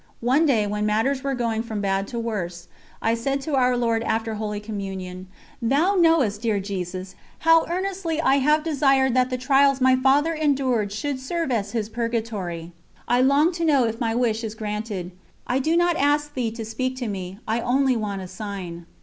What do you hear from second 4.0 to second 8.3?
after Holy Communion: "Thou knowest, dear Jesus, how earnestly